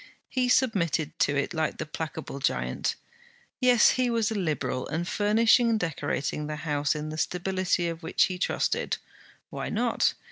He 0.29 0.49
submitted 0.49 1.19
to 1.19 1.37
it 1.37 1.53
like 1.53 1.77
the 1.77 1.85
placable 1.85 2.39
giant. 2.39 2.95
Yes, 3.59 3.91
he 3.91 4.09
was 4.09 4.31
a 4.31 4.33
Liberal, 4.33 4.87
and 4.87 5.07
furnishing 5.07 5.69
and 5.69 5.79
decorating 5.79 6.47
the 6.47 6.55
house 6.55 6.95
in 6.95 7.09
the 7.09 7.19
stability 7.19 7.87
of 7.87 8.01
which 8.01 8.23
he 8.23 8.39
trusted. 8.39 8.97
Why 9.51 9.69
not? 9.69 10.15